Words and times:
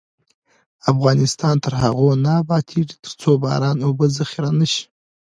افغانستان 0.91 1.55
تر 1.63 1.73
هغو 1.83 2.09
نه 2.25 2.31
ابادیږي، 2.41 2.95
ترڅو 3.03 3.31
باران 3.43 3.77
اوبه 3.85 4.05
ذخیره 4.17 4.51
نشي. 4.59 4.83